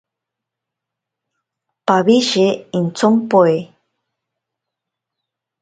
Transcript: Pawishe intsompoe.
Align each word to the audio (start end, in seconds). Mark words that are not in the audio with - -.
Pawishe 1.85 2.45
intsompoe. 2.77 3.57